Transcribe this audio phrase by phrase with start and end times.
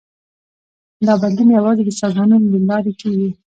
[1.05, 3.29] دا بدلون یوازې د سازمانونو له لارې کېږي.